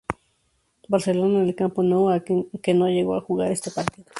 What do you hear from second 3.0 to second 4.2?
a jugar este partido.